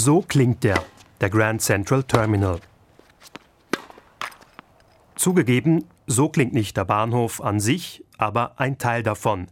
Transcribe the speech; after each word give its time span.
So 0.00 0.22
klingt 0.22 0.62
der, 0.62 0.84
der 1.20 1.28
Grand 1.28 1.60
Central 1.60 2.04
Terminal. 2.04 2.60
Zugegeben, 5.16 5.86
so 6.06 6.28
klingt 6.28 6.54
nicht 6.54 6.76
der 6.76 6.84
Bahnhof 6.84 7.40
an 7.40 7.58
sich, 7.58 8.04
aber 8.16 8.60
ein 8.60 8.78
Teil 8.78 9.02
davon. 9.02 9.48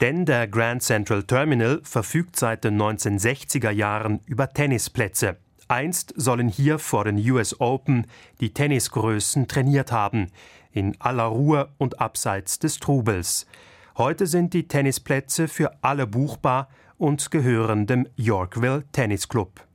Denn 0.00 0.24
der 0.24 0.46
Grand 0.46 0.84
Central 0.84 1.24
Terminal 1.24 1.80
verfügt 1.82 2.36
seit 2.36 2.62
den 2.62 2.80
1960er 2.80 3.72
Jahren 3.72 4.20
über 4.24 4.48
Tennisplätze. 4.48 5.38
Einst 5.66 6.14
sollen 6.14 6.46
hier 6.46 6.78
vor 6.78 7.04
den 7.04 7.18
US 7.32 7.60
Open 7.60 8.06
die 8.40 8.54
Tennisgrößen 8.54 9.48
trainiert 9.48 9.90
haben, 9.90 10.28
in 10.70 10.94
aller 11.00 11.24
Ruhe 11.24 11.70
und 11.76 12.00
abseits 12.00 12.60
des 12.60 12.78
Trubels. 12.78 13.48
Heute 13.96 14.28
sind 14.28 14.54
die 14.54 14.68
Tennisplätze 14.68 15.48
für 15.48 15.72
alle 15.82 16.06
buchbar 16.06 16.68
und 16.98 17.32
gehören 17.32 17.88
dem 17.88 18.06
Yorkville 18.14 18.84
Tennis 18.92 19.28
Club. 19.28 19.67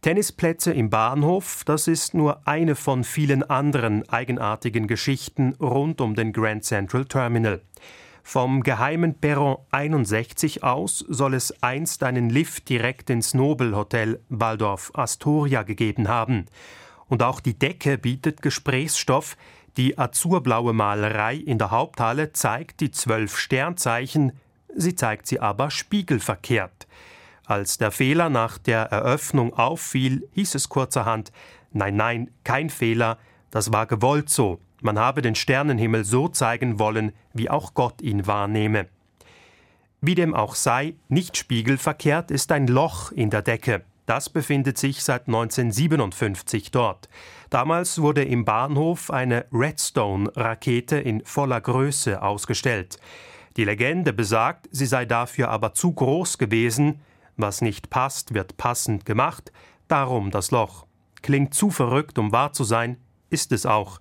Tennisplätze 0.00 0.72
im 0.72 0.90
Bahnhof, 0.90 1.64
das 1.64 1.88
ist 1.88 2.14
nur 2.14 2.46
eine 2.46 2.76
von 2.76 3.02
vielen 3.02 3.42
anderen 3.42 4.08
eigenartigen 4.08 4.86
Geschichten 4.86 5.54
rund 5.60 6.00
um 6.00 6.14
den 6.14 6.32
Grand 6.32 6.64
Central 6.64 7.04
Terminal. 7.04 7.60
Vom 8.22 8.62
geheimen 8.62 9.14
Perron 9.14 9.56
61 9.70 10.62
aus 10.62 11.04
soll 11.08 11.34
es 11.34 11.62
einst 11.62 12.04
einen 12.04 12.30
Lift 12.30 12.68
direkt 12.68 13.10
ins 13.10 13.34
Nobelhotel 13.34 14.20
Waldorf 14.28 14.92
Astoria 14.94 15.64
gegeben 15.64 16.06
haben. 16.06 16.46
Und 17.08 17.22
auch 17.22 17.40
die 17.40 17.58
Decke 17.58 17.98
bietet 17.98 18.40
Gesprächsstoff. 18.40 19.36
Die 19.76 19.98
azurblaue 19.98 20.74
Malerei 20.74 21.36
in 21.36 21.58
der 21.58 21.70
Haupthalle 21.70 22.32
zeigt 22.32 22.80
die 22.80 22.90
zwölf 22.90 23.36
Sternzeichen, 23.36 24.32
sie 24.76 24.94
zeigt 24.94 25.26
sie 25.26 25.40
aber 25.40 25.70
spiegelverkehrt. 25.70 26.86
Als 27.48 27.78
der 27.78 27.92
Fehler 27.92 28.28
nach 28.28 28.58
der 28.58 28.82
Eröffnung 28.82 29.54
auffiel, 29.54 30.28
hieß 30.32 30.54
es 30.54 30.68
kurzerhand 30.68 31.32
Nein, 31.72 31.96
nein, 31.96 32.30
kein 32.44 32.68
Fehler, 32.68 33.16
das 33.50 33.72
war 33.72 33.86
gewollt 33.86 34.28
so, 34.28 34.60
man 34.82 34.98
habe 34.98 35.22
den 35.22 35.34
Sternenhimmel 35.34 36.04
so 36.04 36.28
zeigen 36.28 36.78
wollen, 36.78 37.12
wie 37.32 37.48
auch 37.48 37.72
Gott 37.72 38.02
ihn 38.02 38.26
wahrnehme. 38.26 38.88
Wie 40.02 40.14
dem 40.14 40.34
auch 40.34 40.54
sei, 40.54 40.96
nicht 41.08 41.38
spiegelverkehrt 41.38 42.30
ist 42.30 42.52
ein 42.52 42.66
Loch 42.66 43.12
in 43.12 43.30
der 43.30 43.40
Decke. 43.40 43.82
Das 44.04 44.28
befindet 44.28 44.76
sich 44.76 45.02
seit 45.02 45.26
1957 45.26 46.70
dort. 46.70 47.08
Damals 47.48 48.02
wurde 48.02 48.24
im 48.24 48.44
Bahnhof 48.44 49.10
eine 49.10 49.46
Redstone-Rakete 49.52 50.98
in 50.98 51.24
voller 51.24 51.62
Größe 51.62 52.20
ausgestellt. 52.20 52.98
Die 53.56 53.64
Legende 53.64 54.12
besagt, 54.12 54.68
sie 54.70 54.86
sei 54.86 55.06
dafür 55.06 55.48
aber 55.48 55.72
zu 55.72 55.92
groß 55.94 56.36
gewesen, 56.36 57.00
was 57.38 57.60
nicht 57.60 57.90
passt, 57.90 58.34
wird 58.34 58.56
passend 58.56 59.06
gemacht, 59.06 59.52
darum 59.88 60.30
das 60.30 60.50
Loch. 60.50 60.86
Klingt 61.22 61.54
zu 61.54 61.70
verrückt, 61.70 62.18
um 62.18 62.32
wahr 62.32 62.52
zu 62.52 62.64
sein, 62.64 62.98
ist 63.30 63.52
es 63.52 63.66
auch. 63.66 64.00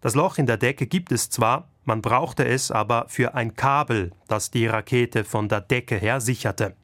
Das 0.00 0.14
Loch 0.14 0.38
in 0.38 0.46
der 0.46 0.56
Decke 0.56 0.86
gibt 0.86 1.12
es 1.12 1.30
zwar, 1.30 1.68
man 1.84 2.02
brauchte 2.02 2.44
es 2.44 2.70
aber 2.70 3.06
für 3.08 3.34
ein 3.34 3.54
Kabel, 3.54 4.12
das 4.28 4.50
die 4.50 4.66
Rakete 4.66 5.24
von 5.24 5.48
der 5.48 5.60
Decke 5.60 5.96
her 5.96 6.20
sicherte. 6.20 6.76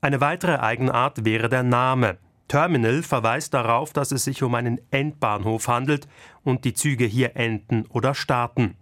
Eine 0.00 0.20
weitere 0.20 0.56
Eigenart 0.56 1.24
wäre 1.24 1.48
der 1.48 1.62
Name. 1.62 2.18
Terminal 2.48 3.02
verweist 3.02 3.54
darauf, 3.54 3.92
dass 3.92 4.10
es 4.10 4.24
sich 4.24 4.42
um 4.42 4.54
einen 4.54 4.80
Endbahnhof 4.90 5.68
handelt 5.68 6.08
und 6.42 6.64
die 6.64 6.74
Züge 6.74 7.04
hier 7.04 7.36
enden 7.36 7.86
oder 7.86 8.14
starten. 8.14 8.76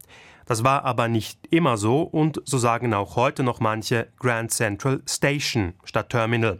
Das 0.50 0.64
war 0.64 0.84
aber 0.84 1.06
nicht 1.06 1.46
immer 1.50 1.76
so 1.76 2.02
und 2.02 2.42
so 2.44 2.58
sagen 2.58 2.92
auch 2.92 3.14
heute 3.14 3.44
noch 3.44 3.60
manche 3.60 4.08
Grand 4.18 4.50
Central 4.50 5.00
Station 5.06 5.74
statt 5.84 6.08
Terminal. 6.08 6.58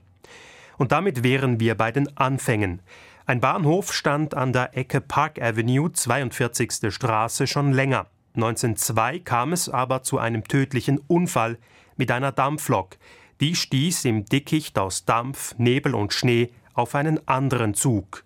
Und 0.79 0.93
damit 0.93 1.25
wären 1.25 1.59
wir 1.59 1.75
bei 1.75 1.91
den 1.91 2.17
Anfängen. 2.17 2.83
Ein 3.27 3.41
Bahnhof 3.41 3.93
stand 3.93 4.37
an 4.37 4.53
der 4.53 4.77
Ecke 4.77 5.01
Park 5.01 5.43
Avenue 5.43 5.91
42. 5.91 6.95
Straße 6.95 7.49
schon 7.49 7.73
länger. 7.73 8.07
1902 8.37 9.19
kam 9.19 9.53
es 9.53 9.69
aber 9.69 10.05
zu 10.05 10.19
einem 10.19 10.45
tödlichen 10.45 11.01
Unfall 11.09 11.59
mit 11.97 12.13
einer 12.13 12.31
Dampflok. 12.31 12.97
Die 13.41 13.57
stieß 13.57 14.05
im 14.05 14.25
Dickicht 14.25 14.79
aus 14.79 15.05
Dampf, 15.05 15.57
Nebel 15.59 15.97
und 15.97 16.13
Schnee 16.13 16.53
auf 16.75 16.95
einen 16.95 17.27
anderen 17.27 17.75
Zug. 17.75 18.23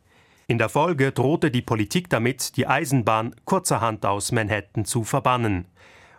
In 0.47 0.59
der 0.59 0.69
Folge 0.69 1.11
drohte 1.11 1.51
die 1.51 1.63
Politik 1.63 2.11
damit, 2.11 2.57
die 2.59 2.67
Eisenbahn 2.67 3.35
kurzerhand 3.47 4.05
aus 4.05 4.31
Manhattan 4.31 4.85
zu 4.85 5.03
verbannen. 5.03 5.67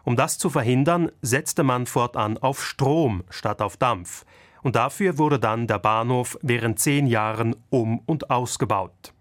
Um 0.03 0.16
das 0.16 0.40
zu 0.40 0.50
verhindern, 0.50 1.12
setzte 1.22 1.63
man 1.63 1.86
fortan 1.86 2.38
auf 2.40 2.64
Strom 2.64 3.24
statt 3.30 3.62
auf 3.62 3.78
Dampf. 3.78 4.25
Und 4.64 4.75
dafür 4.75 5.19
wurde 5.19 5.40
dann 5.40 5.68
der 5.68 5.78
Bahnhof 5.78 6.40
während 6.41 6.80
zehn 6.80 7.06
Jahren 7.06 7.56
um 7.69 8.00
und 8.08 8.31
ausgebaut. 8.31 9.14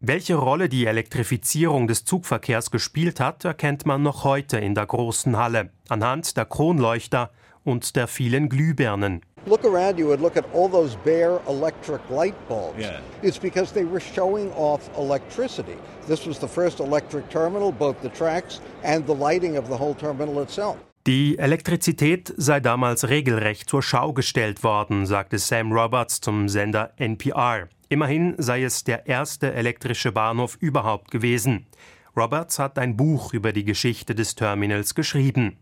Welche 0.00 0.34
Rolle 0.36 0.68
die 0.68 0.84
Elektrifizierung 0.84 1.88
des 1.88 2.04
Zugverkehrs 2.04 2.70
gespielt 2.70 3.20
hat, 3.20 3.44
erkennt 3.46 3.86
man 3.86 4.02
noch 4.02 4.24
heute 4.24 4.58
in 4.58 4.74
der 4.74 4.86
großen 4.86 5.36
Halle 5.38 5.70
anhand 5.88 6.36
der 6.36 6.44
Kronleuchter 6.44 7.30
und 7.64 7.96
der 7.96 8.06
vielen 8.08 8.48
Glühbirnen 8.48 9.22
look 9.46 9.64
around, 9.64 9.98
you 9.98 10.06
would 10.06 10.20
look 10.20 10.36
at 10.36 10.44
all 10.52 10.68
those 10.68 10.96
bare 10.96 11.40
electric 11.46 12.00
light 12.10 12.36
bulbs. 12.48 12.78
Yeah. 12.78 13.00
It's 13.22 13.38
because 13.38 13.72
they 13.72 13.84
were 13.84 14.00
showing 14.00 14.52
off 14.52 14.90
electricity. 14.96 15.76
This 16.06 16.26
was 16.26 16.38
the 16.38 16.48
first 16.48 16.80
electric 16.80 17.28
terminal, 17.30 17.72
both 17.72 18.00
the 18.02 18.10
tracks 18.10 18.60
and 18.82 19.06
the 19.06 19.14
lighting 19.14 19.56
of 19.56 19.68
the 19.68 19.76
whole 19.76 19.94
terminal 19.94 20.42
itself. 20.42 20.76
Die 21.06 21.38
Elektrizität 21.38 22.34
sei 22.36 22.60
damals 22.60 23.08
regelrecht 23.08 23.70
zur 23.70 23.82
Schau 23.82 24.12
gestellt 24.12 24.62
worden, 24.62 25.06
sagte 25.06 25.38
Sam 25.38 25.72
Roberts 25.72 26.20
zum 26.20 26.48
Sender 26.50 26.92
NPR. 26.98 27.68
Immerhin 27.88 28.34
sei 28.36 28.62
es 28.64 28.84
der 28.84 29.06
erste 29.06 29.54
elektrische 29.54 30.12
Bahnhof 30.12 30.56
überhaupt 30.60 31.10
gewesen. 31.10 31.66
Roberts 32.14 32.58
hat 32.58 32.78
ein 32.78 32.96
Buch 32.96 33.32
über 33.32 33.52
die 33.52 33.64
Geschichte 33.64 34.14
des 34.14 34.34
Terminals 34.34 34.94
geschrieben. 34.94 35.56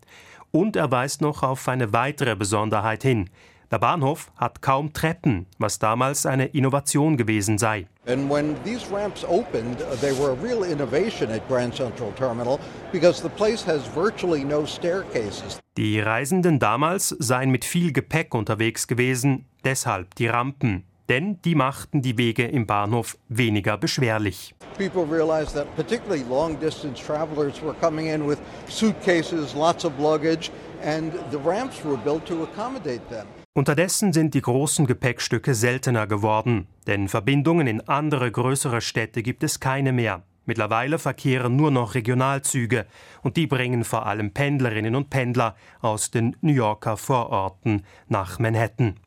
Und 0.50 0.75
er 0.75 0.91
weist 0.91 1.20
noch 1.20 1.44
auf 1.44 1.69
eine 1.69 1.93
weitere 1.93 2.34
Besonderheit 2.34 3.04
hin. 3.04 3.31
Der 3.71 3.78
Bahnhof 3.78 4.31
hat 4.37 4.62
kaum 4.62 4.93
Treppen, 4.93 5.47
was 5.59 5.78
damals 5.78 6.27
eine 6.27 6.47
Innovation 6.47 7.16
gewesen 7.16 7.59
sei. 7.59 7.87
And 8.06 8.31
when 8.31 8.54
these 8.65 8.87
ramps 8.91 9.25
opened, 9.25 9.82
uh, 9.82 9.97
they 10.00 10.12
were 10.12 10.31
a 10.31 10.43
real 10.43 10.62
innovation 10.62 11.31
at 11.31 11.47
Grand 11.49 11.75
Central 11.75 12.12
Terminal 12.12 12.60
because 12.93 13.21
the 13.21 13.28
place 13.28 13.66
has 13.66 13.82
virtually 13.94 14.44
no 14.44 14.65
staircases. 14.65 15.59
Die 15.76 16.00
Reisenden 16.00 16.59
damals 16.59 17.09
seien 17.19 17.50
mit 17.50 17.65
viel 17.65 17.93
Gepäck 17.93 18.34
unterwegs 18.34 18.87
gewesen, 18.87 19.47
deshalb 19.65 20.15
die 20.15 20.28
Rampen 20.28 20.84
denn 21.09 21.41
die 21.43 21.55
machten 21.55 22.03
die 22.03 22.19
Wege 22.19 22.44
im 22.44 22.66
Bahnhof 22.66 23.16
weniger 23.28 23.76
beschwerlich. 23.76 24.55
People 24.76 25.05
realized 25.05 25.55
that 25.55 25.66
particularly 25.76 26.25
long 26.28 26.59
distance 26.59 27.00
travelers 27.00 27.62
were 27.62 27.75
coming 27.81 28.09
in 28.09 28.26
with 28.26 28.38
suitcases, 28.69 29.55
lots 29.55 29.84
of 29.84 29.93
luggage 29.99 30.50
and 30.82 31.12
the 31.31 31.38
ramps 31.38 31.84
were 31.84 31.97
built 31.97 32.26
to 32.26 32.43
accommodate 32.43 33.09
them. 33.09 33.26
Unterdessen 33.56 34.12
sind 34.12 34.34
die 34.34 34.43
großen 34.43 34.84
Gepäckstücke 34.84 35.55
seltener 35.55 36.06
geworden, 36.06 36.67
denn 36.87 37.09
Verbindungen 37.09 37.67
in 37.67 37.81
andere 37.89 38.31
größere 38.31 38.83
Städte 38.83 39.22
gibt 39.22 39.43
es 39.43 39.61
keine 39.61 39.93
mehr. 39.93 40.25
Mittlerweile 40.44 40.99
verkehren 40.99 41.56
nur 41.56 41.71
noch 41.71 41.94
Regionalzüge 41.94 42.84
und 43.22 43.39
die 43.39 43.47
bringen 43.47 43.84
vor 43.84 44.05
allem 44.05 44.34
Pendlerinnen 44.34 44.94
und 44.94 45.09
Pendler 45.09 45.56
aus 45.81 46.11
den 46.11 46.37
New 46.43 46.53
Yorker 46.53 46.99
Vororten 46.99 47.87
nach 48.09 48.39
Manhattan. 48.39 49.00